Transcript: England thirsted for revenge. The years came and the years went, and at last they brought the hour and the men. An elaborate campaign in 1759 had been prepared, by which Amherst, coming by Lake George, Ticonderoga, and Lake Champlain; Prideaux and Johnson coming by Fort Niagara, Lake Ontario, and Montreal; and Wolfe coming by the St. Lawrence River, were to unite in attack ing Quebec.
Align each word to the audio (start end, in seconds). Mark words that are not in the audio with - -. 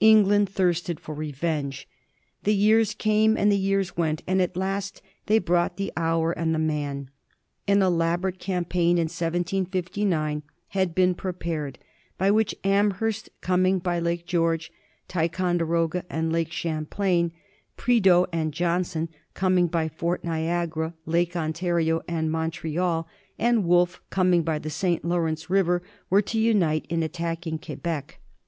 England 0.00 0.48
thirsted 0.48 0.98
for 0.98 1.14
revenge. 1.14 1.86
The 2.42 2.52
years 2.56 2.92
came 2.92 3.36
and 3.36 3.52
the 3.52 3.56
years 3.56 3.96
went, 3.96 4.20
and 4.26 4.42
at 4.42 4.56
last 4.56 5.00
they 5.26 5.38
brought 5.38 5.76
the 5.76 5.92
hour 5.96 6.32
and 6.32 6.52
the 6.52 6.58
men. 6.58 7.08
An 7.68 7.80
elaborate 7.80 8.40
campaign 8.40 8.98
in 8.98 9.04
1759 9.04 10.42
had 10.70 10.92
been 10.92 11.14
prepared, 11.14 11.78
by 12.18 12.32
which 12.32 12.52
Amherst, 12.64 13.28
coming 13.42 13.78
by 13.78 14.00
Lake 14.00 14.26
George, 14.26 14.72
Ticonderoga, 15.06 16.04
and 16.12 16.32
Lake 16.32 16.50
Champlain; 16.50 17.30
Prideaux 17.76 18.26
and 18.32 18.52
Johnson 18.52 19.08
coming 19.34 19.68
by 19.68 19.88
Fort 19.88 20.24
Niagara, 20.24 20.94
Lake 21.06 21.36
Ontario, 21.36 22.02
and 22.08 22.28
Montreal; 22.32 23.06
and 23.38 23.64
Wolfe 23.64 24.02
coming 24.10 24.42
by 24.42 24.58
the 24.58 24.68
St. 24.68 25.04
Lawrence 25.04 25.48
River, 25.48 25.80
were 26.10 26.22
to 26.22 26.40
unite 26.40 26.86
in 26.88 27.04
attack 27.04 27.46
ing 27.46 27.60
Quebec. 27.60 28.18